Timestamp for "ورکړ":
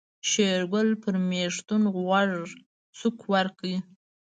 3.31-3.69